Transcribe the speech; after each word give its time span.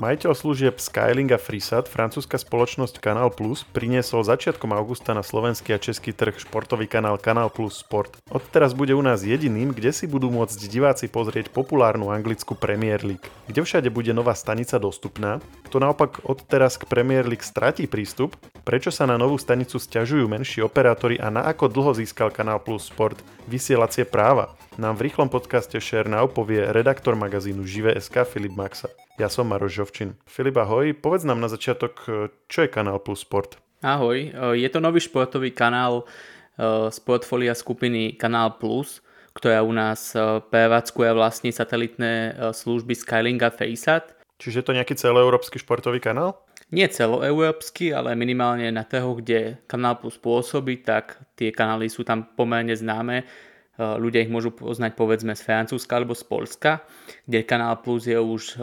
Majiteľ 0.00 0.32
služieb 0.32 0.80
Skylink 0.80 1.28
a 1.28 1.36
Freesat, 1.36 1.84
francúzska 1.84 2.40
spoločnosť 2.40 3.04
Canal 3.04 3.28
Plus, 3.28 3.68
priniesol 3.68 4.24
začiatkom 4.24 4.72
augusta 4.72 5.12
na 5.12 5.20
slovenský 5.20 5.76
a 5.76 5.82
český 5.82 6.16
trh 6.16 6.40
športový 6.40 6.88
kanál 6.88 7.20
Canal 7.20 7.52
Plus 7.52 7.84
Sport. 7.84 8.16
Odteraz 8.32 8.72
bude 8.72 8.96
u 8.96 9.04
nás 9.04 9.20
jediným, 9.28 9.76
kde 9.76 9.92
si 9.92 10.08
budú 10.08 10.32
môcť 10.32 10.56
diváci 10.56 11.04
pozrieť 11.04 11.52
populárnu 11.52 12.08
anglickú 12.08 12.56
Premier 12.56 13.04
League. 13.04 13.28
Kde 13.44 13.60
všade 13.60 13.92
bude 13.92 14.16
nová 14.16 14.32
stanica 14.32 14.80
dostupná, 14.80 15.36
kto 15.68 15.76
naopak 15.76 16.24
odteraz 16.24 16.80
k 16.80 16.88
Premier 16.88 17.28
League 17.28 17.44
stratí 17.44 17.84
prístup, 17.84 18.40
prečo 18.64 18.88
sa 18.88 19.04
na 19.04 19.20
novú 19.20 19.36
stanicu 19.36 19.76
stiažujú 19.76 20.24
menší 20.32 20.64
operátori 20.64 21.20
a 21.20 21.28
na 21.28 21.44
ako 21.44 21.68
dlho 21.68 21.92
získal 21.92 22.32
Canal 22.32 22.64
Plus 22.64 22.88
Sport 22.88 23.20
vysielacie 23.44 24.08
práva, 24.08 24.56
nám 24.80 24.96
v 24.96 25.12
rýchlom 25.12 25.28
podcaste 25.28 25.76
Share 25.76 26.08
Now 26.08 26.24
povie 26.24 26.72
redaktor 26.72 27.12
magazínu 27.12 27.68
Žive.sk 27.68 28.24
Filip 28.24 28.56
Maxa. 28.56 28.88
Ja 29.20 29.28
som 29.28 29.52
Maroš 29.52 29.76
Žovčin. 29.76 30.16
Filip, 30.24 30.56
ahoj, 30.56 30.96
povedz 30.96 31.28
nám 31.28 31.44
na 31.44 31.52
začiatok, 31.52 32.08
čo 32.48 32.58
je 32.64 32.72
Kanál 32.72 33.04
Plus 33.04 33.20
Sport? 33.20 33.60
Ahoj, 33.84 34.32
je 34.56 34.68
to 34.72 34.80
nový 34.80 34.96
športový 34.96 35.52
kanál 35.52 36.08
e, 36.08 36.88
z 36.88 36.98
portfólia 37.04 37.52
skupiny 37.52 38.16
Kanál 38.16 38.56
Plus, 38.56 39.04
ktorá 39.36 39.60
u 39.60 39.76
nás 39.76 40.16
prevádzkuje 40.48 41.12
vlastní 41.12 41.52
satelitné 41.52 42.32
služby 42.48 42.96
Skylink 42.96 43.44
a 43.44 43.52
Faceat. 43.52 44.16
Čiže 44.40 44.64
je 44.64 44.66
to 44.72 44.76
nejaký 44.80 44.96
celoeurópsky 44.96 45.60
športový 45.60 46.00
kanál? 46.00 46.40
Nie 46.72 46.88
celoeurópsky, 46.88 47.92
ale 47.92 48.16
minimálne 48.16 48.72
na 48.72 48.88
toho, 48.88 49.20
kde 49.20 49.60
Kanál 49.68 50.00
Plus 50.00 50.16
pôsobí, 50.16 50.80
tak 50.80 51.20
tie 51.36 51.52
kanály 51.52 51.92
sú 51.92 52.08
tam 52.08 52.24
pomerne 52.24 52.72
známe 52.72 53.28
Eh, 53.28 53.49
ľudia 53.80 54.28
ich 54.28 54.32
môžu 54.32 54.52
poznať 54.52 54.92
povedzme 54.92 55.32
z 55.32 55.40
Francúzska 55.40 55.96
alebo 55.96 56.12
z 56.12 56.24
Polska, 56.28 56.84
kde 57.24 57.48
Kanál 57.48 57.80
Plus 57.80 58.04
je 58.04 58.20
už 58.20 58.56
eh, 58.56 58.62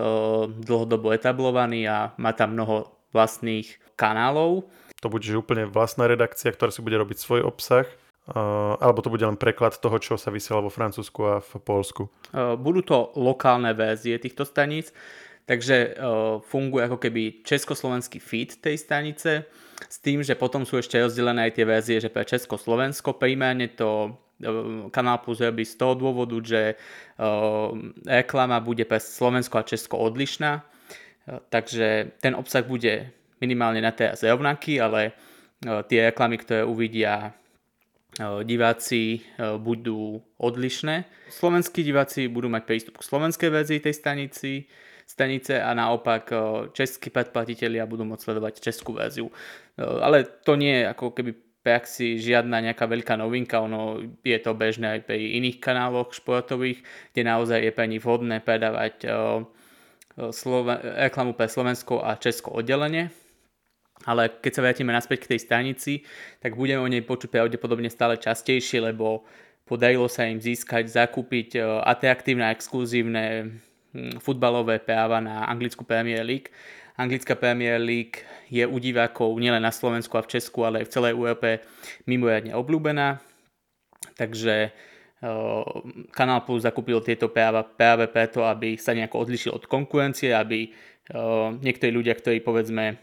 dlhodobo 0.52 1.10
etablovaný 1.10 1.90
a 1.90 2.14
má 2.22 2.38
tam 2.38 2.54
mnoho 2.54 2.94
vlastných 3.12 3.82
kanálov. 3.98 4.70
To 5.02 5.10
bude 5.10 5.26
úplne 5.34 5.66
vlastná 5.70 6.06
redakcia, 6.06 6.54
ktorá 6.54 6.70
si 6.70 6.86
bude 6.86 6.98
robiť 7.02 7.18
svoj 7.18 7.42
obsah, 7.50 7.90
eh, 7.90 8.34
alebo 8.78 9.02
to 9.02 9.10
bude 9.10 9.26
len 9.26 9.40
preklad 9.40 9.74
toho, 9.82 9.98
čo 9.98 10.22
sa 10.22 10.30
vysiela 10.30 10.62
vo 10.62 10.70
Francúzsku 10.70 11.20
a 11.26 11.36
v 11.42 11.52
Polsku? 11.66 12.14
Budú 12.36 12.82
to 12.86 12.98
lokálne 13.18 13.74
verzie 13.74 14.20
týchto 14.22 14.44
staníc, 14.46 14.94
takže 15.48 15.96
funguje 16.52 16.92
ako 16.92 17.00
keby 17.00 17.40
československý 17.48 18.20
feed 18.20 18.60
tej 18.60 18.76
stanice, 18.76 19.48
s 19.86 19.98
tým, 20.04 20.26
že 20.26 20.36
potom 20.36 20.66
sú 20.68 20.82
ešte 20.82 21.00
rozdelené 21.00 21.48
aj 21.48 21.56
tie 21.56 21.66
verzie, 21.66 21.98
že 22.04 22.12
pre 22.12 22.26
Československo 22.26 23.16
primárne 23.16 23.72
to 23.72 24.18
Kanál 24.94 25.18
Plus 25.26 25.42
robí 25.42 25.66
z 25.66 25.76
toho 25.82 25.98
dôvodu, 25.98 26.38
že 26.46 26.78
reklama 28.06 28.62
bude 28.62 28.86
pre 28.86 29.02
Slovensko 29.02 29.58
a 29.58 29.68
Česko 29.68 29.98
odlišná, 29.98 30.62
takže 31.50 32.14
ten 32.22 32.38
obsah 32.38 32.62
bude 32.62 33.10
minimálne 33.42 33.82
na 33.82 33.90
teraz 33.94 34.22
rovnaký, 34.22 34.78
ale 34.78 35.18
tie 35.90 36.14
reklamy, 36.14 36.38
ktoré 36.38 36.62
uvidia 36.62 37.34
diváci 38.46 39.26
budú 39.62 40.22
odlišné. 40.38 41.06
Slovenskí 41.34 41.82
diváci 41.86 42.30
budú 42.30 42.50
mať 42.50 42.64
prístup 42.66 42.98
k 42.98 43.08
slovenskej 43.10 43.50
verzii 43.50 43.80
tej 43.82 43.94
stanici, 43.94 44.70
stanice 45.06 45.62
a 45.62 45.74
naopak 45.74 46.30
českí 46.78 47.10
predplatitelia 47.10 47.86
budú 47.90 48.06
môcť 48.06 48.22
sledovať 48.22 48.54
českú 48.62 48.98
verziu. 48.98 49.30
Ale 49.78 50.26
to 50.46 50.58
nie 50.58 50.82
je 50.82 50.94
ako 50.94 51.14
keby 51.14 51.32
praxi 51.68 52.16
žiadna 52.16 52.64
nejaká 52.64 52.88
veľká 52.88 53.20
novinka, 53.20 53.60
ono 53.60 54.00
je 54.24 54.40
to 54.40 54.56
bežné 54.56 54.96
aj 54.96 55.12
pri 55.12 55.20
iných 55.44 55.60
kanáloch 55.60 56.16
športových, 56.16 56.80
kde 57.12 57.22
naozaj 57.28 57.60
je 57.60 57.72
pre 57.76 57.86
nich 57.92 58.00
vhodné 58.00 58.40
predávať 58.40 59.04
Sloven- 60.32 60.80
reklamu 60.80 61.36
pre 61.36 61.52
Slovensko 61.52 62.00
a 62.00 62.16
Česko 62.16 62.56
oddelenie. 62.56 63.12
Ale 64.08 64.32
keď 64.32 64.52
sa 64.54 64.64
vrátime 64.64 64.96
naspäť 64.96 65.28
k 65.28 65.36
tej 65.36 65.40
stanici, 65.44 65.94
tak 66.40 66.56
budeme 66.56 66.80
o 66.80 66.88
nej 66.88 67.04
počuť 67.04 67.28
pravdepodobne 67.28 67.92
stále 67.92 68.16
častejšie, 68.16 68.80
lebo 68.80 69.28
podarilo 69.68 70.08
sa 70.08 70.24
im 70.24 70.40
získať, 70.40 70.88
zakúpiť 70.88 71.60
atraktívne 71.84 72.48
a 72.48 72.56
exkluzívne 72.56 73.60
hm, 73.92 74.24
futbalové 74.24 74.80
práva 74.80 75.20
na 75.20 75.44
anglickú 75.44 75.84
Premier 75.84 76.24
League 76.24 76.50
Anglická 76.98 77.38
Premier 77.38 77.78
League 77.78 78.26
je 78.50 78.66
u 78.66 78.78
divákov 78.82 79.38
nielen 79.38 79.62
na 79.62 79.70
Slovensku 79.70 80.18
a 80.18 80.26
v 80.26 80.34
Česku, 80.34 80.66
ale 80.66 80.82
aj 80.82 80.90
v 80.90 80.94
celej 80.98 81.12
Európe 81.14 81.62
mimoriadne 82.10 82.58
obľúbená. 82.58 83.22
Takže 84.18 84.74
Kanál 86.10 86.42
Plus 86.42 86.66
zakúpil 86.66 86.98
tieto 87.06 87.30
práva 87.30 87.62
práve 87.62 88.10
preto, 88.10 88.42
aby 88.46 88.82
sa 88.82 88.98
nejako 88.98 89.30
odlišil 89.30 89.54
od 89.54 89.70
konkurencie, 89.70 90.34
aby 90.34 90.74
niektorí 91.62 91.94
ľudia, 91.94 92.18
ktorí 92.18 92.42
povedzme 92.42 92.98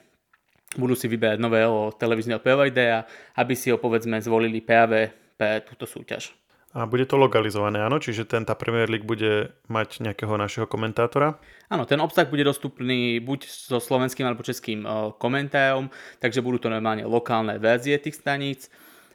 budú 0.74 0.98
si 0.98 1.06
vyberať 1.06 1.38
nového 1.38 1.94
televízneho 1.94 2.42
providera, 2.42 3.06
aby 3.38 3.54
si 3.54 3.70
ho 3.70 3.78
povedzme 3.78 4.18
zvolili 4.18 4.58
práve 4.58 5.06
pre 5.38 5.62
túto 5.62 5.86
súťaž. 5.86 6.34
A 6.74 6.90
bude 6.90 7.06
to 7.06 7.14
lokalizované, 7.14 7.78
áno? 7.78 8.02
Čiže 8.02 8.26
ten, 8.26 8.42
tá 8.42 8.58
Premier 8.58 8.90
League 8.90 9.06
bude 9.06 9.54
mať 9.70 10.02
nejakého 10.02 10.34
našeho 10.34 10.66
komentátora? 10.66 11.38
Áno, 11.70 11.86
ten 11.86 12.02
obsah 12.02 12.26
bude 12.26 12.42
dostupný 12.42 13.22
buď 13.22 13.46
so 13.46 13.78
slovenským 13.78 14.26
alebo 14.26 14.42
českým 14.42 14.82
uh, 14.82 15.14
komentárom, 15.14 15.86
takže 16.18 16.42
budú 16.42 16.66
to 16.66 16.74
normálne 16.74 17.06
lokálne 17.06 17.62
verzie 17.62 17.94
tých 18.02 18.18
staníc. 18.18 18.66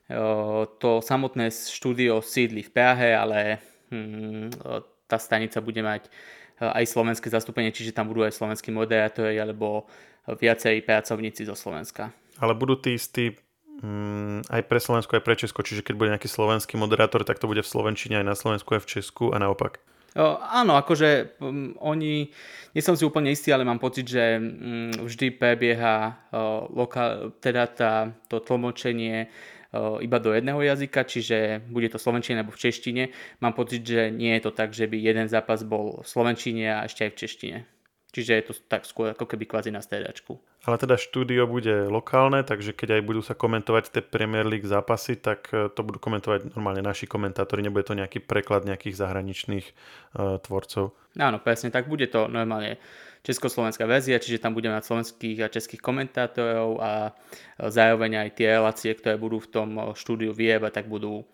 Uh, 0.07 0.71
to 0.79 1.03
samotné 1.03 1.51
štúdio 1.51 2.23
sídli 2.23 2.63
v 2.63 2.71
Prahe, 2.71 3.11
ale 3.11 3.59
hmm, 3.91 4.55
tá 5.11 5.19
stanica 5.19 5.59
bude 5.59 5.83
mať 5.83 6.07
aj 6.63 6.87
slovenské 6.87 7.27
zastúpenie, 7.27 7.75
čiže 7.75 7.95
tam 7.95 8.07
budú 8.07 8.23
aj 8.23 8.35
slovenskí 8.35 8.71
moderátori 8.71 9.35
alebo 9.35 9.87
viacej 10.27 10.83
pracovníci 10.83 11.47
zo 11.47 11.55
Slovenska. 11.55 12.11
Ale 12.39 12.55
budú 12.55 12.79
tí 12.79 12.95
istí 12.95 13.35
Mm, 13.79 14.43
aj 14.51 14.61
pre 14.67 14.79
Slovensko, 14.79 15.15
aj 15.15 15.23
pre 15.23 15.39
Česko. 15.39 15.63
Čiže 15.63 15.87
keď 15.87 15.95
bude 15.95 16.11
nejaký 16.11 16.27
slovenský 16.27 16.75
moderátor, 16.75 17.23
tak 17.23 17.39
to 17.39 17.47
bude 17.47 17.63
v 17.63 17.71
Slovenčine 17.71 18.19
aj 18.19 18.27
na 18.27 18.35
Slovensku, 18.35 18.75
aj 18.75 18.83
v 18.83 18.91
Česku 18.99 19.31
a 19.31 19.39
naopak. 19.39 19.79
O, 20.17 20.41
áno, 20.41 20.73
akože 20.73 21.37
um, 21.37 21.77
oni, 21.79 22.33
nie 22.73 22.81
som 22.81 22.97
si 22.97 23.05
úplne 23.05 23.29
istý, 23.29 23.53
ale 23.53 23.61
mám 23.61 23.77
pocit, 23.77 24.09
že 24.09 24.41
um, 24.41 24.89
vždy 25.05 25.37
prebieha 25.37 26.17
uh, 26.33 26.65
loka, 26.73 27.29
teda 27.39 27.69
tá, 27.69 27.93
to 28.25 28.41
tlmočenie 28.41 29.29
uh, 29.29 30.01
iba 30.01 30.17
do 30.17 30.33
jedného 30.33 30.59
jazyka, 30.65 31.05
čiže 31.05 31.61
bude 31.69 31.93
to 31.93 32.01
v 32.01 32.05
slovenčine 32.09 32.41
alebo 32.41 32.57
v 32.57 32.61
češtine. 32.67 33.03
Mám 33.39 33.53
pocit, 33.53 33.85
že 33.85 34.09
nie 34.09 34.33
je 34.35 34.49
to 34.49 34.51
tak, 34.51 34.73
že 34.73 34.89
by 34.89 34.97
jeden 34.97 35.29
zápas 35.29 35.61
bol 35.61 36.01
v 36.01 36.07
slovenčine 36.09 36.67
a 36.67 36.89
ešte 36.89 37.05
aj 37.05 37.11
v 37.13 37.19
češtine. 37.21 37.59
Čiže 38.09 38.31
je 38.33 38.43
to 38.49 38.53
tak 38.65 38.89
skôr 38.89 39.13
ako 39.13 39.29
keby 39.29 39.45
kvázi 39.45 39.69
na 39.69 39.85
stredačku. 39.85 40.41
Ale 40.65 40.81
teda 40.81 40.97
štúdio 40.97 41.45
bude 41.45 41.85
lokálne, 41.87 42.41
takže 42.41 42.73
keď 42.73 42.99
aj 42.99 43.01
budú 43.05 43.21
sa 43.21 43.37
komentovať 43.37 43.93
tie 43.93 44.01
Premier 44.01 44.49
League 44.49 44.65
zápasy, 44.65 45.13
tak 45.13 45.53
e, 45.53 45.69
to 45.69 45.81
budú 45.85 46.01
komentovať 46.01 46.57
normálne 46.57 46.81
naši 46.81 47.05
komentátori, 47.05 47.61
nebude 47.61 47.85
to 47.85 47.93
nejaký 47.93 48.17
preklad 48.25 48.65
nejakých 48.65 48.97
zahraničných 48.97 49.65
uh, 49.69 50.41
tvorcov. 50.41 50.97
Áno, 51.21 51.37
presne 51.37 51.69
tak, 51.69 51.85
bude 51.85 52.09
to 52.09 52.25
normálne 52.25 52.81
československá 53.21 53.85
verzia, 53.85 54.17
čiže 54.17 54.41
tam 54.41 54.57
budeme 54.57 54.73
mať 54.73 54.89
slovenských 54.89 55.37
a 55.45 55.53
českých 55.53 55.81
komentátorov 55.83 56.81
a 56.81 56.91
e, 57.07 57.11
zároveň 57.69 58.25
aj 58.25 58.29
tie 58.35 58.47
relácie, 58.57 58.91
ktoré 58.97 59.21
budú 59.21 59.37
v 59.37 59.51
tom 59.53 59.69
štúdiu 59.93 60.33
vyjebať, 60.33 60.81
tak 60.81 60.85
budú 60.89 61.29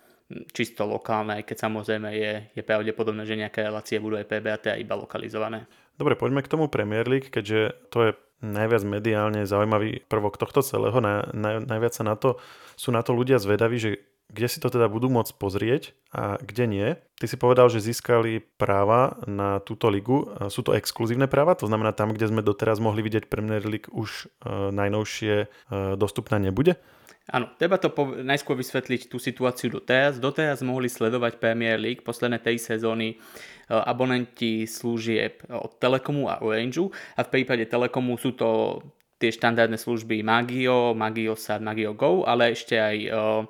čisto 0.54 0.90
lokálne, 0.90 1.42
aj 1.42 1.44
keď 1.46 1.58
samozrejme 1.70 2.10
je, 2.18 2.32
je 2.58 2.64
pravdepodobné, 2.66 3.30
že 3.30 3.38
nejaké 3.38 3.62
relácie 3.62 4.02
budú 4.02 4.18
aj 4.18 4.26
prebraté 4.26 4.74
a 4.74 4.80
iba 4.82 4.98
lokalizované. 4.98 5.70
Dobre, 5.96 6.18
poďme 6.18 6.42
k 6.42 6.52
tomu 6.52 6.66
Premier 6.68 7.06
League, 7.06 7.30
keďže 7.30 7.78
to 7.94 7.98
je 8.02 8.12
najviac 8.44 8.84
mediálne 8.84 9.48
zaujímavý 9.48 10.04
prvok 10.10 10.36
tohto 10.42 10.66
celého. 10.66 10.98
Na, 11.00 11.30
na, 11.32 11.62
najviac 11.62 11.94
sa 11.94 12.04
na 12.04 12.18
to, 12.18 12.42
sú 12.76 12.90
na 12.92 13.06
to 13.06 13.14
ľudia 13.14 13.38
zvedaví, 13.38 13.78
že 13.80 13.92
kde 14.26 14.48
si 14.50 14.58
to 14.58 14.74
teda 14.74 14.90
budú 14.90 15.08
môcť 15.08 15.38
pozrieť 15.38 15.94
a 16.10 16.42
kde 16.42 16.66
nie. 16.66 16.88
Ty 17.22 17.26
si 17.30 17.38
povedal, 17.38 17.70
že 17.70 17.86
získali 17.86 18.42
práva 18.58 19.22
na 19.30 19.62
túto 19.62 19.86
ligu. 19.88 20.26
Sú 20.50 20.66
to 20.66 20.74
exkluzívne 20.74 21.30
práva, 21.30 21.54
to 21.54 21.70
znamená 21.70 21.94
tam, 21.94 22.10
kde 22.10 22.34
sme 22.34 22.42
doteraz 22.42 22.82
mohli 22.82 23.06
vidieť 23.06 23.30
Premier 23.30 23.62
League 23.62 23.88
už 23.94 24.26
uh, 24.26 24.74
najnovšie 24.74 25.46
uh, 25.46 25.94
dostupná 25.94 26.42
nebude? 26.42 26.76
Áno, 27.26 27.50
treba 27.58 27.82
to 27.82 27.90
po- 27.90 28.22
najskôr 28.22 28.54
vysvetliť 28.54 29.10
tú 29.10 29.18
situáciu 29.18 29.74
doteraz. 29.74 30.22
Doteraz 30.22 30.62
mohli 30.62 30.86
sledovať 30.86 31.42
Premier 31.42 31.82
League 31.82 32.06
posledné 32.06 32.38
tej 32.38 32.62
sezóny 32.62 33.18
Eh, 33.66 33.74
abonenti 33.74 34.70
služieb 34.70 35.42
od 35.50 35.82
Telekomu 35.82 36.30
a 36.30 36.38
Orangeu 36.38 36.94
a 37.18 37.26
v 37.26 37.32
prípade 37.34 37.66
Telekomu 37.66 38.14
sú 38.14 38.38
to 38.38 38.78
tie 39.18 39.34
štandardné 39.34 39.82
služby 39.82 40.22
Magio, 40.22 40.94
Magiosat, 40.94 41.66
Magio 41.66 41.98
Go, 41.98 42.22
ale 42.30 42.54
ešte 42.54 42.78
aj 42.78 42.98
eh, 43.10 43.42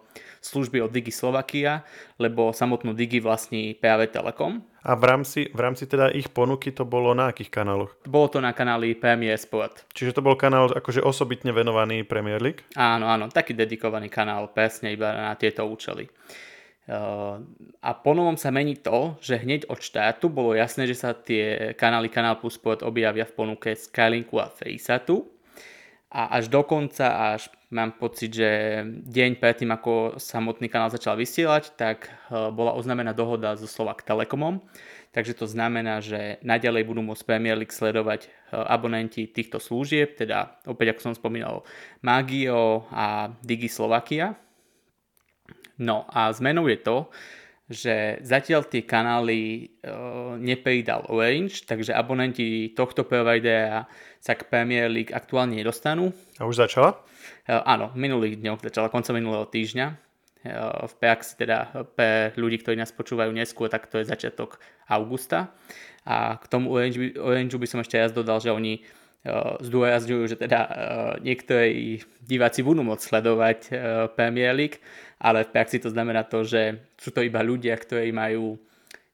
služby 0.45 0.85
od 0.85 0.93
Digi 0.93 1.09
Slovakia, 1.09 1.81
lebo 2.21 2.53
samotnú 2.53 2.93
Digi 2.93 3.17
vlastní 3.17 3.73
práve 3.73 4.05
Telekom. 4.05 4.61
A 4.85 4.93
v 4.93 5.03
rámci, 5.09 5.49
v 5.49 5.59
rámci 5.65 5.89
teda 5.89 6.13
ich 6.13 6.29
ponuky 6.29 6.69
to 6.69 6.85
bolo 6.85 7.17
na 7.17 7.33
akých 7.33 7.49
kanáloch? 7.49 7.97
Bolo 8.05 8.29
to 8.29 8.37
na 8.37 8.53
kanáli 8.53 8.93
Premier 8.93 9.33
Sport. 9.41 9.89
Čiže 9.97 10.13
to 10.13 10.21
bol 10.21 10.37
kanál 10.37 10.69
akože 10.69 11.01
osobitne 11.01 11.49
venovaný 11.49 12.05
Premier 12.05 12.37
League? 12.37 12.61
Áno, 12.77 13.09
áno, 13.09 13.25
taký 13.33 13.57
dedikovaný 13.57 14.13
kanál, 14.13 14.53
presne 14.53 14.93
iba 14.93 15.09
na 15.09 15.33
tieto 15.33 15.65
účely. 15.65 16.05
a 17.81 17.89
ponovom 18.05 18.37
sa 18.37 18.53
mení 18.53 18.77
to, 18.77 19.17
že 19.17 19.41
hneď 19.41 19.65
od 19.73 19.81
štátu 19.81 20.29
bolo 20.29 20.53
jasné, 20.53 20.85
že 20.85 20.93
sa 20.93 21.17
tie 21.17 21.73
kanály 21.73 22.13
Canal 22.13 22.37
Plus 22.37 22.61
Sport 22.61 22.85
objavia 22.85 23.25
v 23.25 23.33
ponuke 23.33 23.73
Skylinku 23.73 24.37
a 24.37 24.53
Faceatu. 24.53 25.25
A 26.13 26.37
až 26.37 26.47
dokonca, 26.47 27.35
až 27.35 27.49
mám 27.69 27.97
pocit, 27.97 28.33
že 28.33 28.49
deň 29.05 29.41
predtým, 29.41 29.71
ako 29.73 30.21
samotný 30.21 30.69
kanál 30.69 30.93
začal 30.93 31.17
vysielať, 31.17 31.73
tak 31.73 32.07
e, 32.07 32.09
bola 32.53 32.77
oznámená 32.77 33.13
dohoda 33.15 33.57
so 33.57 33.65
Slovak 33.65 34.05
Telekomom. 34.05 34.61
Takže 35.15 35.31
to 35.31 35.47
znamená, 35.47 36.03
že 36.03 36.43
naďalej 36.43 36.83
budú 36.83 36.99
môcť 36.99 37.23
Premier 37.23 37.55
League 37.55 37.73
sledovať 37.73 38.27
e, 38.27 38.29
abonenti 38.53 39.25
týchto 39.25 39.57
služieb, 39.57 40.19
teda 40.19 40.61
opäť 40.67 40.95
ako 40.95 41.11
som 41.11 41.13
spomínal 41.17 41.65
Magio 42.03 42.85
a 42.91 43.31
Digi 43.41 43.71
Slovakia. 43.71 44.35
No 45.79 46.07
a 46.07 46.31
zmenou 46.31 46.67
je 46.71 46.79
to, 46.79 47.11
že 47.65 48.21
zatiaľ 48.21 48.69
tie 48.69 48.85
kanály 48.85 49.41
e, 49.41 49.63
nepridal 50.37 51.09
Orange, 51.09 51.65
takže 51.65 51.97
abonenti 51.97 52.69
tohto 52.77 53.01
providera 53.01 53.89
sa 54.21 54.37
k 54.37 54.45
Premier 54.45 54.85
League 54.85 55.09
aktuálne 55.09 55.57
nedostanú. 55.57 56.13
A 56.37 56.45
už 56.45 56.61
začala? 56.61 57.01
E, 57.49 57.57
áno, 57.57 57.89
v 57.89 57.97
minulých 58.05 58.37
dňoch 58.37 58.61
začala, 58.61 58.93
koncom 58.93 59.17
minulého 59.17 59.49
týždňa. 59.49 59.87
E, 59.89 59.95
v 60.85 60.93
praxi 61.01 61.41
teda 61.41 61.89
pre 61.97 62.37
ľudí, 62.37 62.61
ktorí 62.61 62.77
nás 62.77 62.93
počúvajú 62.93 63.33
neskôr, 63.33 63.65
tak 63.65 63.89
to 63.89 63.97
je 63.97 64.05
začiatok 64.05 64.61
augusta. 64.85 65.49
A 66.05 66.37
k 66.37 66.45
tomu 66.45 66.69
Orange, 66.69 67.17
Orange 67.17 67.57
by 67.57 67.65
som 67.65 67.81
ešte 67.81 67.97
raz 67.97 68.13
dodal, 68.13 68.37
že 68.45 68.53
oni 68.53 68.85
zdôrazňujú, 69.59 70.23
že 70.29 70.37
teda 70.37 70.59
niektorí 71.25 72.05
diváci 72.21 72.61
budú 72.61 72.85
môcť 72.85 73.03
sledovať 73.03 73.59
Premier 74.13 74.53
League, 74.53 74.77
ale 75.17 75.43
v 75.43 75.53
praxi 75.53 75.81
to 75.81 75.89
znamená 75.89 76.29
to, 76.29 76.45
že 76.45 76.93
sú 76.95 77.09
to 77.09 77.25
iba 77.25 77.41
ľudia, 77.41 77.73
ktorí 77.73 78.13
majú 78.13 78.61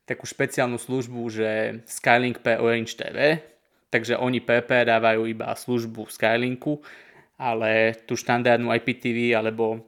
takú 0.04 0.28
špeciálnu 0.28 0.76
službu, 0.76 1.22
že 1.32 1.50
Skylink 1.88 2.44
pre 2.44 2.60
Orange 2.60 3.00
TV, 3.00 3.40
takže 3.88 4.20
oni 4.20 4.44
PP 4.44 4.92
dávajú 4.92 5.24
iba 5.32 5.56
službu 5.56 6.12
Skylinku, 6.12 6.84
ale 7.40 7.96
tú 8.04 8.20
štandardnú 8.20 8.68
IPTV 8.76 9.40
alebo 9.40 9.80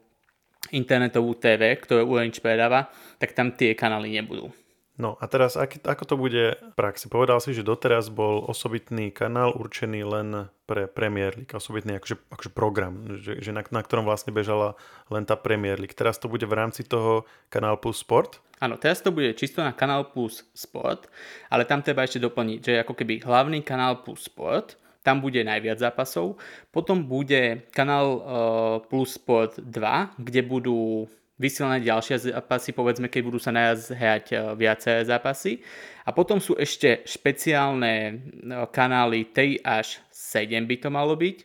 internetovú 0.72 1.36
TV, 1.36 1.76
ktorú 1.76 2.08
Orange 2.16 2.40
predáva, 2.40 2.88
tak 3.20 3.36
tam 3.36 3.52
tie 3.52 3.76
kanály 3.76 4.16
nebudú. 4.16 4.48
No 4.94 5.18
a 5.18 5.26
teraz, 5.26 5.58
ako 5.58 6.04
to 6.06 6.16
bude 6.22 6.54
v 6.54 6.74
praxi? 6.78 7.10
Povedal 7.10 7.42
si, 7.42 7.50
že 7.58 7.66
doteraz 7.66 8.14
bol 8.14 8.46
osobitný 8.46 9.10
kanál 9.10 9.50
určený 9.58 10.06
len 10.06 10.54
pre 10.70 10.86
Premier 10.86 11.34
League, 11.34 11.50
osobitný 11.50 11.98
akože, 11.98 12.22
akože 12.30 12.52
program, 12.54 13.18
že, 13.18 13.42
že 13.42 13.50
na, 13.50 13.66
na 13.66 13.82
ktorom 13.82 14.06
vlastne 14.06 14.30
bežala 14.30 14.78
len 15.10 15.26
tá 15.26 15.34
Premier 15.34 15.82
League. 15.82 15.98
Teraz 15.98 16.22
to 16.22 16.30
bude 16.30 16.46
v 16.46 16.54
rámci 16.54 16.86
toho 16.86 17.26
Kanál 17.50 17.82
Plus 17.82 18.06
Sport? 18.06 18.38
Áno, 18.62 18.78
teraz 18.78 19.02
to 19.02 19.10
bude 19.10 19.34
čisto 19.34 19.66
na 19.66 19.74
Kanál 19.74 20.14
Plus 20.14 20.46
Sport, 20.54 21.10
ale 21.50 21.66
tam 21.66 21.82
treba 21.82 22.06
ešte 22.06 22.22
doplniť, 22.22 22.60
že 22.62 22.74
ako 22.86 22.94
keby 22.94 23.26
hlavný 23.26 23.66
Kanál 23.66 24.06
Plus 24.06 24.30
Sport, 24.30 24.78
tam 25.02 25.20
bude 25.20 25.42
najviac 25.44 25.82
zápasov, 25.82 26.40
potom 26.70 27.04
bude 27.04 27.66
Kanál 27.74 28.08
uh, 28.08 28.22
Plus 28.88 29.18
Sport 29.18 29.58
2, 29.58 30.22
kde 30.22 30.42
budú 30.46 31.10
vysielané 31.44 31.84
ďalšie 31.84 32.32
zápasy, 32.32 32.72
povedzme, 32.72 33.12
keď 33.12 33.22
budú 33.28 33.36
sa 33.36 33.52
najaz 33.52 33.92
hrať 33.92 34.26
e, 34.32 34.36
viaceré 34.56 35.04
zápasy. 35.04 35.60
A 36.08 36.16
potom 36.16 36.40
sú 36.40 36.56
ešte 36.56 37.04
špeciálne 37.04 37.94
e, 38.00 38.14
kanály 38.72 39.36
3 39.36 39.60
až 39.68 40.00
7 40.08 40.64
by 40.64 40.76
to 40.80 40.88
malo 40.88 41.20
byť, 41.20 41.38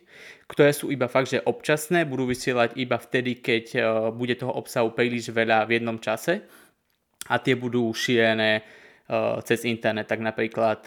ktoré 0.47 0.71
sú 0.71 0.87
iba 0.87 1.11
fakt, 1.11 1.35
že 1.35 1.43
občasné, 1.43 2.07
budú 2.07 2.23
vysielať 2.31 2.79
iba 2.79 2.95
vtedy, 2.95 3.43
keď 3.43 3.65
e, 3.75 3.79
bude 4.15 4.39
toho 4.39 4.55
obsahu 4.55 4.95
príliš 4.95 5.35
veľa 5.35 5.67
v 5.67 5.83
jednom 5.83 5.99
čase 5.99 6.47
a 7.27 7.35
tie 7.43 7.59
budú 7.59 7.91
šírené 7.91 8.63
cez 9.41 9.65
internet, 9.65 10.05
tak 10.05 10.21
napríklad 10.21 10.85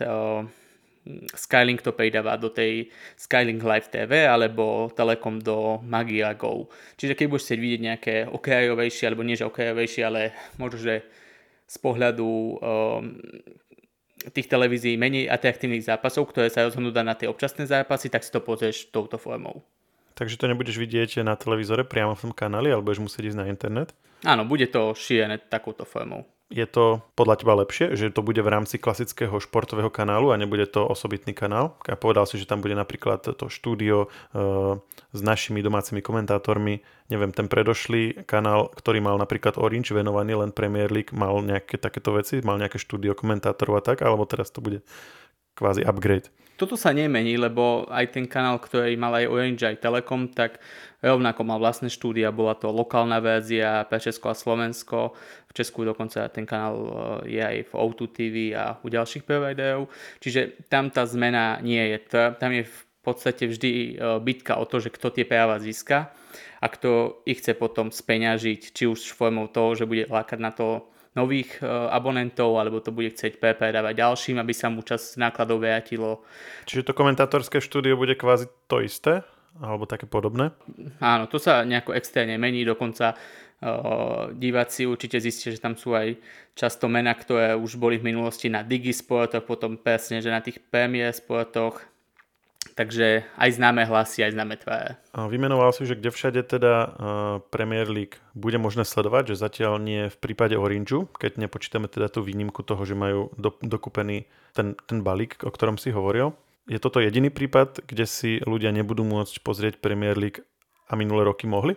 Skylink 1.34 1.82
to 1.82 1.90
pridáva 1.90 2.38
do 2.38 2.46
tej 2.46 2.86
Skylink 3.18 3.58
Live 3.66 3.90
TV 3.90 4.22
alebo 4.22 4.86
Telekom 4.94 5.42
do 5.42 5.82
Magia 5.82 6.30
Go. 6.38 6.70
Čiže 6.94 7.18
keď 7.18 7.26
budeš 7.26 7.44
chcieť 7.50 7.60
vidieť 7.60 7.80
nejaké 7.82 8.14
okrajovejšie, 8.30 9.04
alebo 9.10 9.26
nie 9.26 9.34
že 9.34 9.50
okrajovejšie, 9.50 10.02
ale 10.06 10.30
možno, 10.62 10.78
že 10.78 10.94
z 11.66 11.76
pohľadu 11.82 12.28
um, 12.28 12.56
tých 14.30 14.46
televízií 14.46 14.94
menej 14.94 15.26
atraktívnych 15.26 15.82
zápasov, 15.82 16.30
ktoré 16.30 16.46
sa 16.54 16.70
rozhodnú 16.70 16.94
dať 16.94 17.04
na 17.06 17.18
tie 17.18 17.26
občasné 17.26 17.66
zápasy, 17.66 18.06
tak 18.06 18.22
si 18.22 18.30
to 18.30 18.38
pozrieš 18.38 18.94
touto 18.94 19.18
formou. 19.18 19.66
Takže 20.14 20.38
to 20.38 20.46
nebudeš 20.46 20.78
vidieť 20.78 21.26
na 21.26 21.34
televízore 21.34 21.82
priamo 21.82 22.14
v 22.14 22.30
tom 22.30 22.32
kanáli, 22.36 22.70
alebo 22.70 22.92
budeš 22.92 23.02
musieť 23.02 23.34
ísť 23.34 23.40
na 23.42 23.50
internet? 23.50 23.90
Áno, 24.22 24.46
bude 24.46 24.70
to 24.70 24.94
šírené 24.94 25.42
takouto 25.50 25.82
formou 25.82 26.22
je 26.52 26.66
to 26.68 27.00
podľa 27.16 27.40
teba 27.40 27.56
lepšie, 27.64 27.96
že 27.96 28.12
to 28.12 28.20
bude 28.20 28.38
v 28.38 28.52
rámci 28.52 28.76
klasického 28.76 29.32
športového 29.40 29.88
kanálu 29.88 30.30
a 30.30 30.36
nebude 30.36 30.68
to 30.68 30.84
osobitný 30.84 31.32
kanál? 31.32 31.80
A 31.88 31.96
povedal 31.96 32.28
si, 32.28 32.36
že 32.36 32.44
tam 32.44 32.60
bude 32.60 32.76
napríklad 32.76 33.24
to 33.24 33.46
štúdio 33.48 34.12
uh, 34.36 34.76
s 35.16 35.20
našimi 35.24 35.64
domácimi 35.64 36.04
komentátormi. 36.04 36.84
Neviem, 37.08 37.32
ten 37.32 37.48
predošlý 37.48 38.28
kanál, 38.28 38.68
ktorý 38.76 39.00
mal 39.00 39.16
napríklad 39.16 39.56
Orange 39.56 39.96
venovaný 39.96 40.36
len 40.36 40.52
Premier 40.52 40.92
League, 40.92 41.16
mal 41.16 41.40
nejaké 41.40 41.80
takéto 41.80 42.12
veci, 42.12 42.44
mal 42.44 42.60
nejaké 42.60 42.76
štúdio 42.76 43.16
komentátorov 43.16 43.80
a 43.80 43.82
tak, 43.82 44.04
alebo 44.04 44.28
teraz 44.28 44.52
to 44.52 44.60
bude 44.60 44.84
kvázi 45.56 45.84
upgrade? 45.84 46.28
Toto 46.60 46.78
sa 46.78 46.94
nemení, 46.94 47.34
lebo 47.40 47.88
aj 47.90 48.14
ten 48.14 48.28
kanál, 48.28 48.60
ktorý 48.60 48.94
mal 48.94 49.10
aj 49.18 49.26
Orange, 49.26 49.66
aj 49.66 49.82
Telekom, 49.82 50.30
tak 50.30 50.62
rovnako 51.02 51.42
mal 51.42 51.58
vlastné 51.58 51.90
štúdia, 51.90 52.30
bola 52.30 52.54
to 52.54 52.70
lokálna 52.70 53.18
verzia 53.18 53.82
pre 53.90 53.98
Česko 53.98 54.30
a 54.30 54.38
Slovensko. 54.38 55.18
V 55.52 55.56
Česku 55.60 55.84
dokonca 55.84 56.24
ten 56.32 56.48
kanál 56.48 56.76
eh, 56.80 57.36
je 57.36 57.42
aj 57.44 57.56
v 57.68 57.72
O2 57.76 58.00
TV 58.08 58.36
a 58.56 58.80
u 58.80 58.88
ďalších 58.88 59.28
providerov. 59.28 59.92
Čiže 60.24 60.64
tam 60.72 60.88
tá 60.88 61.04
zmena 61.04 61.60
nie 61.60 61.92
je. 61.92 61.98
Tam 62.40 62.50
je 62.56 62.64
v 62.64 62.80
podstate 63.04 63.44
vždy 63.52 63.72
eh, 63.72 64.18
bitka 64.24 64.56
o 64.56 64.64
to, 64.64 64.80
že 64.80 64.88
kto 64.88 65.12
tie 65.12 65.28
práva 65.28 65.60
získa 65.60 66.10
a 66.62 66.66
kto 66.70 67.20
ich 67.28 67.42
chce 67.42 67.58
potom 67.58 67.90
speňažiť, 67.92 68.72
či 68.72 68.88
už 68.88 69.12
formou 69.12 69.50
toho, 69.50 69.74
že 69.76 69.84
bude 69.84 70.08
lákať 70.08 70.38
na 70.40 70.54
to 70.54 70.88
nových 71.12 71.60
e, 71.60 71.68
abonentov, 71.68 72.56
alebo 72.56 72.80
to 72.80 72.94
bude 72.94 73.12
chcieť 73.12 73.36
PP 73.36 73.60
dávať 73.72 73.94
ďalším, 74.00 74.36
aby 74.40 74.52
sa 74.56 74.72
mu 74.72 74.80
čas 74.80 75.20
nákladov 75.20 75.60
vrátilo. 75.60 76.24
Čiže 76.64 76.88
to 76.88 76.96
komentátorské 76.96 77.60
štúdio 77.60 78.00
bude 78.00 78.16
kvázi 78.16 78.48
to 78.70 78.80
isté? 78.80 79.20
Alebo 79.60 79.84
také 79.84 80.08
podobné? 80.08 80.54
Áno, 81.02 81.28
to 81.28 81.36
sa 81.36 81.66
nejako 81.66 81.92
externe 81.92 82.40
mení, 82.40 82.64
dokonca 82.64 83.12
uh, 83.12 84.32
diváci 84.32 84.88
určite 84.88 85.20
zistia, 85.20 85.52
že 85.52 85.60
tam 85.60 85.76
sú 85.76 85.92
aj 85.92 86.16
často 86.56 86.88
mená, 86.88 87.12
ktoré 87.12 87.52
už 87.58 87.76
boli 87.76 88.00
v 88.00 88.08
minulosti 88.12 88.48
na 88.48 88.64
Digisportoch, 88.64 89.44
potom 89.44 89.76
presne, 89.76 90.24
že 90.24 90.32
na 90.32 90.40
tých 90.40 90.56
Premier 90.56 91.12
Sportoch, 91.12 91.92
Takže 92.72 93.28
aj 93.36 93.50
známe 93.60 93.84
hlasy, 93.84 94.24
aj 94.24 94.32
známe 94.32 94.56
tváre. 94.56 94.96
Vymenoval 95.12 95.76
si, 95.76 95.84
že 95.84 95.98
kde 95.98 96.08
všade 96.08 96.40
teda 96.46 96.72
Premier 97.52 97.84
League 97.84 98.16
bude 98.32 98.56
možné 98.56 98.88
sledovať, 98.88 99.34
že 99.34 99.42
zatiaľ 99.44 99.76
nie 99.76 100.08
v 100.08 100.16
prípade 100.16 100.56
Orangeu, 100.56 101.04
keď 101.20 101.36
nepočítame 101.36 101.90
teda 101.90 102.08
tú 102.08 102.24
výnimku 102.24 102.64
toho, 102.64 102.80
že 102.88 102.96
majú 102.96 103.28
do, 103.36 103.52
dokupený 103.60 104.24
ten, 104.56 104.72
ten 104.88 105.04
balík, 105.04 105.44
o 105.44 105.52
ktorom 105.52 105.76
si 105.76 105.92
hovoril. 105.92 106.32
Je 106.70 106.78
toto 106.78 107.02
jediný 107.02 107.34
prípad, 107.34 107.82
kde 107.86 108.06
si 108.06 108.38
ľudia 108.42 108.70
nebudú 108.70 109.02
môcť 109.02 109.42
pozrieť 109.42 109.74
Premier 109.82 110.14
League 110.14 110.46
a 110.86 110.94
minulé 110.94 111.26
roky 111.26 111.50
mohli? 111.50 111.74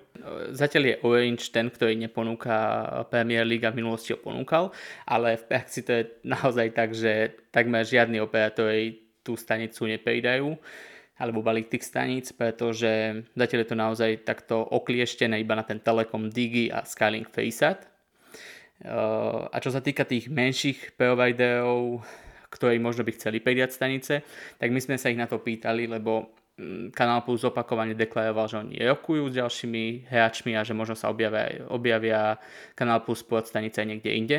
Zatiaľ 0.53 0.83
je 0.85 0.99
Orange 1.01 1.49
ten, 1.49 1.73
ktorý 1.73 1.97
neponúka 1.97 2.53
Premier 3.09 3.47
League 3.47 3.65
a 3.65 3.73
v 3.73 3.81
minulosti 3.81 4.13
ho 4.13 4.19
ponúkal, 4.21 4.69
ale 5.09 5.41
v 5.41 5.47
praxi 5.49 5.81
to 5.81 5.91
je 5.91 6.03
naozaj 6.21 6.67
tak, 6.77 6.93
že 6.93 7.33
takmer 7.49 7.81
žiadny 7.81 8.21
operátor 8.21 8.69
tú 9.25 9.33
stanicu 9.33 9.89
nepridajú 9.89 10.53
alebo 11.15 11.39
balík 11.39 11.71
tých 11.71 11.87
staníc, 11.87 12.35
pretože 12.35 13.23
zatiaľ 13.39 13.59
je 13.63 13.69
to 13.71 13.77
naozaj 13.79 14.11
takto 14.27 14.59
oklieštené 14.59 15.39
iba 15.39 15.55
na 15.55 15.63
ten 15.63 15.79
Telekom 15.79 16.27
Digi 16.27 16.67
a 16.67 16.83
Skylink 16.83 17.31
Faceat. 17.31 17.87
Eh, 18.83 19.41
a 19.47 19.57
čo 19.63 19.71
sa 19.71 19.79
týka 19.79 20.03
tých 20.03 20.27
menších 20.27 20.99
providerov, 20.99 22.03
ktorí 22.55 22.79
možno 22.79 23.03
by 23.03 23.11
chceli 23.19 23.43
pridať 23.43 23.75
stanice, 23.75 24.23
tak 24.55 24.71
my 24.71 24.79
sme 24.79 24.95
sa 24.95 25.11
ich 25.11 25.19
na 25.19 25.27
to 25.27 25.43
pýtali, 25.43 25.91
lebo 25.91 26.31
mm, 26.55 26.95
Kanál 26.95 27.27
Plus 27.27 27.43
opakovane 27.43 27.91
deklaroval, 27.99 28.47
že 28.47 28.57
oni 28.63 28.79
rokujú 28.79 29.27
s 29.27 29.37
ďalšími 29.37 30.07
hráčmi 30.07 30.55
a 30.55 30.63
že 30.63 30.71
možno 30.71 30.95
sa 30.95 31.11
objavia, 31.11 31.67
objavia 31.67 32.39
Kanál 32.71 33.03
Plus 33.03 33.19
Sport 33.19 33.51
stanice 33.51 33.83
niekde 33.83 34.15
inde. 34.15 34.37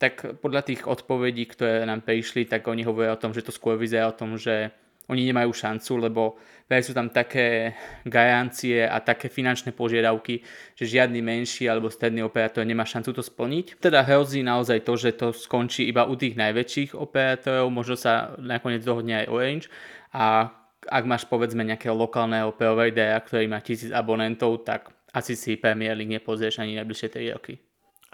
Tak 0.00 0.40
podľa 0.40 0.64
tých 0.64 0.88
odpovedí, 0.88 1.44
ktoré 1.50 1.84
nám 1.84 2.06
prišli, 2.06 2.48
tak 2.48 2.64
oni 2.64 2.86
hovoria 2.86 3.12
o 3.12 3.20
tom, 3.20 3.36
že 3.36 3.44
to 3.44 3.52
skôr 3.52 3.76
vyzerá 3.76 4.08
o 4.08 4.16
tom, 4.16 4.40
že 4.40 4.72
oni 5.10 5.26
nemajú 5.26 5.50
šancu, 5.50 5.92
lebo 6.06 6.38
sú 6.70 6.94
tam 6.94 7.10
také 7.10 7.74
garancie 8.06 8.86
a 8.86 9.02
také 9.02 9.26
finančné 9.26 9.74
požiadavky, 9.74 10.46
že 10.78 10.86
žiadny 10.86 11.18
menší 11.18 11.66
alebo 11.66 11.90
stredný 11.90 12.22
operátor 12.22 12.62
nemá 12.62 12.86
šancu 12.86 13.10
to 13.10 13.26
splniť. 13.26 13.82
Teda 13.82 14.06
hrozí 14.06 14.46
naozaj 14.46 14.86
to, 14.86 14.94
že 14.94 15.18
to 15.18 15.34
skončí 15.34 15.90
iba 15.90 16.06
u 16.06 16.14
tých 16.14 16.38
najväčších 16.38 16.94
operátorov, 16.94 17.74
možno 17.74 17.98
sa 17.98 18.38
nakoniec 18.38 18.86
dohodne 18.86 19.26
aj 19.26 19.30
Orange 19.34 19.66
a 20.14 20.54
ak 20.86 21.04
máš 21.04 21.26
povedzme 21.26 21.66
nejakého 21.66 21.92
lokálneho 21.92 22.54
providera, 22.54 23.18
ktorý 23.18 23.50
má 23.50 23.58
tisíc 23.60 23.90
abonentov, 23.90 24.62
tak 24.62 24.94
asi 25.10 25.34
si 25.34 25.58
Premier 25.58 25.98
League 25.98 26.14
nepozrieš 26.14 26.62
ani 26.62 26.78
najbližšie 26.78 27.08
3 27.10 27.34
roky. 27.34 27.58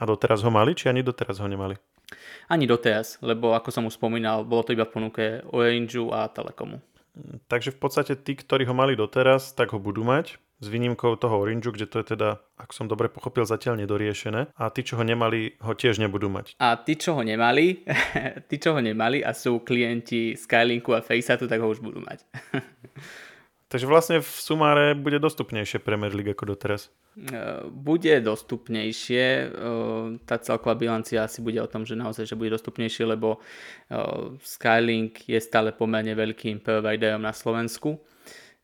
A 0.01 0.09
doteraz 0.09 0.41
ho 0.43 0.51
mali, 0.51 0.73
či 0.73 0.89
ani 0.89 1.05
doteraz 1.05 1.45
ho 1.45 1.49
nemali? 1.49 1.77
Ani 2.47 2.71
doteraz, 2.71 3.19
lebo 3.19 3.55
ako 3.59 3.69
som 3.75 3.85
už 3.91 3.99
spomínal, 3.99 4.47
bolo 4.47 4.63
to 4.63 4.75
iba 4.75 4.87
v 4.87 4.95
ponuke 4.95 5.25
Orange 5.51 5.99
a 6.15 6.31
Telekomu. 6.31 6.79
Takže 7.49 7.73
v 7.73 7.79
podstate 7.81 8.13
tí, 8.15 8.37
ktorí 8.37 8.69
ho 8.69 8.77
mali 8.77 8.93
doteraz, 8.95 9.57
tak 9.57 9.73
ho 9.73 9.81
budú 9.81 10.05
mať 10.05 10.37
s 10.57 10.67
výnimkou 10.73 11.21
toho 11.21 11.37
Orange, 11.37 11.69
kde 11.69 11.85
to 11.85 12.01
je 12.01 12.17
teda, 12.17 12.41
ak 12.57 12.73
som 12.73 12.89
dobre 12.89 13.13
pochopil, 13.13 13.45
zatiaľ 13.45 13.77
nedoriešené. 13.85 14.57
A 14.57 14.73
tí, 14.73 14.81
čo 14.85 14.97
ho 14.97 15.05
nemali, 15.05 15.57
ho 15.61 15.73
tiež 15.77 16.01
nebudú 16.01 16.33
mať. 16.33 16.57
A 16.57 16.81
tí, 16.81 16.97
čo 16.97 17.13
ho 17.13 17.23
nemali, 17.25 17.85
tí, 18.49 18.57
čo 18.57 18.73
ho 18.73 18.81
nemali 18.81 19.21
a 19.21 19.37
sú 19.37 19.61
klienti 19.61 20.33
Skylinku 20.37 20.97
a 20.97 21.05
Faceatu, 21.05 21.45
tak 21.45 21.61
ho 21.61 21.69
už 21.69 21.85
budú 21.85 22.01
mať. 22.01 22.25
Takže 23.67 23.87
vlastne 23.91 24.23
v 24.23 24.31
sumáre 24.31 24.95
bude 24.95 25.19
dostupnejšie 25.19 25.83
Premier 25.83 26.15
League 26.15 26.31
ako 26.31 26.55
doteraz. 26.55 26.87
E, 27.19 27.67
bude 27.67 28.15
dostupnejšie. 28.23 29.25
E, 29.27 29.45
tá 30.23 30.39
celková 30.39 30.79
bilancia 30.79 31.27
asi 31.27 31.43
bude 31.43 31.59
o 31.59 31.67
tom, 31.67 31.83
že 31.83 31.99
naozaj 31.99 32.31
že 32.31 32.39
bude 32.39 32.55
dostupnejšie, 32.55 33.03
lebo 33.11 33.37
e, 33.37 33.39
Skylink 34.39 35.27
je 35.27 35.43
stále 35.43 35.75
pomerne 35.75 36.15
veľkým 36.15 36.63
providerom 36.63 37.27
na 37.27 37.35
Slovensku 37.35 37.99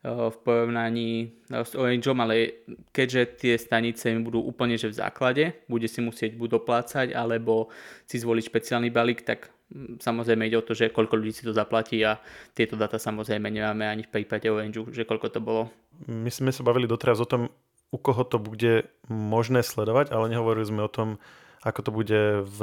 v 0.02 0.34
porovnaní 0.42 1.30
s 1.46 1.78
Orangeom, 1.78 2.18
ale 2.26 2.66
keďže 2.90 3.38
tie 3.38 3.54
stanice 3.54 4.10
budú 4.18 4.42
úplne 4.42 4.74
že 4.74 4.90
v 4.90 4.98
základe, 4.98 5.62
bude 5.70 5.86
si 5.86 6.02
musieť 6.02 6.34
buď 6.34 6.58
doplácať, 6.58 7.08
alebo 7.14 7.70
si 8.02 8.18
zvoliť 8.18 8.42
špeciálny 8.42 8.90
balík, 8.90 9.22
tak 9.22 9.54
samozrejme 9.98 10.48
ide 10.48 10.60
o 10.60 10.66
to, 10.66 10.76
že 10.76 10.92
koľko 10.92 11.18
ľudí 11.18 11.32
si 11.32 11.46
to 11.46 11.56
zaplatí 11.56 12.00
a 12.04 12.20
tieto 12.52 12.76
data 12.76 13.00
samozrejme 13.00 13.48
nemáme 13.48 13.88
ani 13.88 14.02
v 14.06 14.12
prípade 14.12 14.48
Orange, 14.48 14.84
že 14.92 15.08
koľko 15.08 15.28
to 15.32 15.40
bolo. 15.40 15.72
My 16.06 16.28
sme 16.28 16.52
sa 16.52 16.64
bavili 16.64 16.88
doteraz 16.88 17.20
o 17.20 17.28
tom, 17.28 17.48
u 17.92 17.98
koho 18.00 18.24
to 18.24 18.40
bude 18.40 18.88
možné 19.08 19.60
sledovať, 19.60 20.12
ale 20.12 20.32
nehovorili 20.32 20.64
sme 20.64 20.82
o 20.84 20.90
tom, 20.90 21.20
ako 21.62 21.80
to 21.86 21.90
bude 21.94 22.20
v 22.42 22.58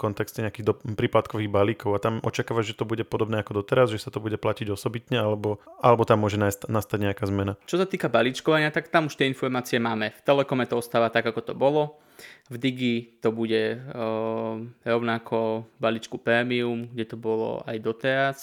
kontexte 0.00 0.40
nejakých 0.40 0.64
do, 0.64 0.74
príplatkových 0.96 1.52
balíkov 1.52 1.92
a 1.92 2.00
tam 2.00 2.24
očakávaš, 2.24 2.72
že 2.72 2.78
to 2.80 2.88
bude 2.88 3.04
podobné 3.04 3.44
ako 3.44 3.60
doteraz, 3.60 3.92
že 3.92 4.00
sa 4.00 4.08
to 4.08 4.18
bude 4.18 4.40
platiť 4.40 4.72
osobitne 4.72 5.20
alebo, 5.20 5.60
alebo 5.76 6.08
tam 6.08 6.24
môže 6.24 6.40
nastať, 6.40 6.72
nastať 6.72 6.98
nejaká 7.04 7.24
zmena. 7.28 7.60
Čo 7.68 7.76
sa 7.76 7.86
týka 7.86 8.08
balíčkovania, 8.08 8.72
tak 8.72 8.88
tam 8.88 9.12
už 9.12 9.20
tie 9.20 9.28
informácie 9.28 9.76
máme. 9.76 10.16
V 10.16 10.20
Telekome 10.24 10.64
to 10.64 10.80
ostáva 10.80 11.12
tak, 11.12 11.28
ako 11.28 11.52
to 11.52 11.54
bolo. 11.54 12.00
V 12.48 12.56
Digi 12.56 13.20
to 13.20 13.28
bude 13.34 13.76
uh, 13.76 14.56
rovnako 14.88 15.68
balíčku 15.76 16.16
Premium, 16.16 16.88
kde 16.88 17.04
to 17.04 17.16
bolo 17.20 17.60
aj 17.68 17.76
doteraz. 17.82 18.38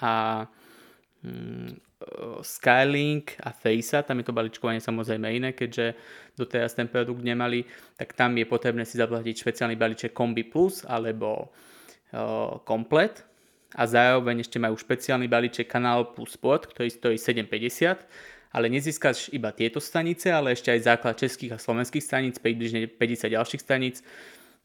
A 0.00 0.46
um, 1.20 1.76
Skylink 2.42 3.34
a 3.42 3.50
Facea, 3.50 4.06
tam 4.06 4.22
je 4.22 4.30
to 4.30 4.36
balíčkovanie 4.36 4.78
samozrejme 4.78 5.26
iné, 5.34 5.50
keďže 5.50 5.98
doteraz 6.38 6.78
ten 6.78 6.86
produkt 6.86 7.26
nemali, 7.26 7.66
tak 7.98 8.14
tam 8.14 8.38
je 8.38 8.46
potrebné 8.46 8.86
si 8.86 8.94
zaplatiť 8.94 9.34
špeciálny 9.34 9.74
balíček 9.74 10.14
Kombi 10.14 10.46
Plus 10.46 10.86
alebo 10.86 11.50
uh, 12.14 12.62
Komplet. 12.62 13.26
A 13.74 13.84
zároveň 13.84 14.46
ešte 14.46 14.56
majú 14.56 14.78
špeciálny 14.78 15.26
balíček 15.26 15.66
Kanál 15.66 16.14
Plus 16.14 16.38
Sport, 16.38 16.70
ktorý 16.70 16.88
stojí 16.88 17.16
7,50 17.18 18.38
ale 18.48 18.72
nezískaš 18.72 19.28
iba 19.36 19.52
tieto 19.52 19.76
stanice, 19.76 20.32
ale 20.32 20.56
ešte 20.56 20.72
aj 20.72 20.80
základ 20.88 21.20
českých 21.20 21.52
a 21.56 21.58
slovenských 21.60 22.00
staníc, 22.00 22.40
približne 22.40 22.88
50 22.88 23.36
ďalších 23.36 23.60
staníc, 23.60 24.00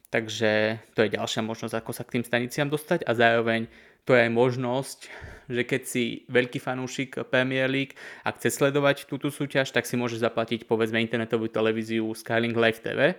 takže 0.07 0.79
to 0.95 1.03
je 1.03 1.19
ďalšia 1.19 1.43
možnosť, 1.43 1.75
ako 1.75 1.91
sa 1.91 2.07
k 2.07 2.15
tým 2.19 2.23
staniciam 2.23 2.71
dostať. 2.71 3.03
A 3.03 3.11
zároveň 3.11 3.67
to 4.03 4.15
je 4.15 4.27
aj 4.27 4.31
možnosť, 4.35 4.99
že 5.47 5.61
keď 5.63 5.81
si 5.87 6.03
veľký 6.27 6.59
fanúšik 6.59 7.23
Premier 7.31 7.71
League 7.71 7.95
a 8.23 8.35
chce 8.35 8.51
sledovať 8.51 9.07
túto 9.07 9.31
súťaž, 9.31 9.71
tak 9.71 9.87
si 9.87 9.95
môže 9.95 10.19
zaplatiť 10.19 10.67
povedzme 10.67 10.99
internetovú 10.99 11.47
televíziu 11.47 12.07
Skylink 12.11 12.55
Live 12.55 12.83
TV 12.83 13.15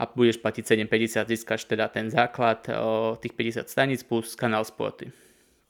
a 0.00 0.02
budeš 0.08 0.40
platiť 0.40 0.88
7,50, 0.88 1.28
získaš 1.28 1.68
teda 1.68 1.88
ten 1.92 2.08
základ 2.08 2.64
tých 3.20 3.34
50 3.36 3.68
staníc 3.68 4.00
plus 4.00 4.32
kanál 4.32 4.64
Sporty. 4.64 5.12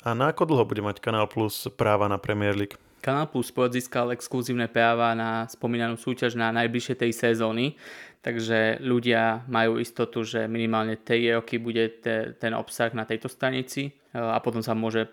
A 0.02 0.18
na 0.18 0.34
ako 0.34 0.50
dlho 0.50 0.66
bude 0.66 0.82
mať 0.82 0.98
Kanál 0.98 1.30
Plus 1.30 1.70
práva 1.78 2.10
na 2.10 2.18
Premier 2.18 2.58
League? 2.58 2.74
Kanál 2.98 3.30
Plus 3.30 3.54
Sport 3.54 3.70
získal 3.78 4.10
exkluzívne 4.10 4.66
práva 4.66 5.14
na 5.14 5.46
spomínanú 5.46 5.94
súťaž 5.94 6.34
na 6.34 6.50
najbližšie 6.50 6.98
tej 6.98 7.14
sezóny, 7.14 7.78
takže 8.18 8.82
ľudia 8.82 9.46
majú 9.46 9.78
istotu, 9.78 10.26
že 10.26 10.50
minimálne 10.50 10.98
tej 10.98 11.38
roky 11.38 11.62
bude 11.62 12.02
te, 12.02 12.34
ten 12.34 12.50
obsah 12.50 12.90
na 12.90 13.06
tejto 13.06 13.30
stanici 13.30 13.94
a 14.12 14.36
potom 14.44 14.60
sa 14.60 14.76
môže 14.76 15.08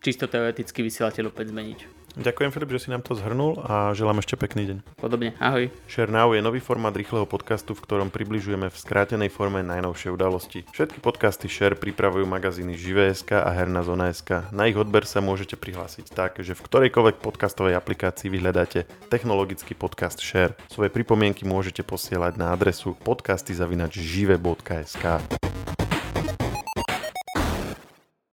čisto 0.00 0.24
teoreticky 0.26 0.82
vysielateľ 0.82 1.30
opäť 1.30 1.52
zmeniť. 1.52 2.00
Ďakujem 2.18 2.50
Filip, 2.50 2.74
že 2.74 2.82
si 2.82 2.90
nám 2.90 3.06
to 3.06 3.14
zhrnul 3.14 3.62
a 3.62 3.94
želám 3.94 4.18
ešte 4.18 4.34
pekný 4.34 4.66
deň. 4.66 4.82
Podobne, 4.98 5.30
ahoj. 5.38 5.70
Share 5.86 6.10
Now 6.10 6.34
je 6.34 6.42
nový 6.42 6.58
formát 6.58 6.90
rýchleho 6.90 7.22
podcastu, 7.22 7.78
v 7.78 7.86
ktorom 7.86 8.10
približujeme 8.10 8.66
v 8.66 8.74
skrátenej 8.74 9.30
forme 9.30 9.62
najnovšie 9.62 10.10
udalosti. 10.10 10.66
Všetky 10.74 10.98
podcasty 10.98 11.46
Share 11.46 11.78
pripravujú 11.78 12.26
magazíny 12.26 12.74
Živé.sk 12.74 13.38
a 13.38 13.54
Herná 13.54 13.86
zona.sk. 13.86 14.50
Na 14.50 14.66
ich 14.66 14.74
odber 14.74 15.06
sa 15.06 15.22
môžete 15.22 15.54
prihlásiť 15.54 16.10
tak, 16.10 16.42
že 16.42 16.58
v 16.58 16.66
ktorejkoľvek 16.66 17.22
podcastovej 17.22 17.78
aplikácii 17.78 18.26
vyhľadáte 18.26 18.90
technologický 19.06 19.78
podcast 19.78 20.18
Share. 20.18 20.58
Svoje 20.66 20.90
pripomienky 20.90 21.46
môžete 21.46 21.86
posielať 21.86 22.34
na 22.34 22.50
adresu 22.50 22.98
podcasty.žive.sk. 23.06 25.06